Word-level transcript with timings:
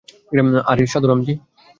আরে 0.71 0.83
সাধু 0.91 1.07
রামজি। 1.09 1.33